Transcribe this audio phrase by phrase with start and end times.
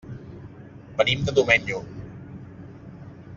[1.01, 1.83] Venim de Domenyo.